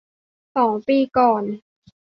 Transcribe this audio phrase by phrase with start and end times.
[0.55, 1.43] สองปีก่อน